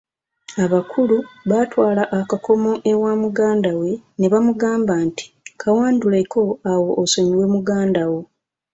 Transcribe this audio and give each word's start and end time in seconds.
Abakulu 0.63 1.17
baatwala 1.49 2.03
akakomo 2.19 2.71
ewa 2.91 3.11
muganda 3.23 3.71
we 3.79 3.91
ne 4.19 4.27
bamugamba 4.33 4.93
nti, 5.05 5.25
kawanduleko 5.61 6.41
awo 6.71 6.89
osonyiwe 7.03 7.45
muganda 7.55 8.03
wo. 8.11 8.21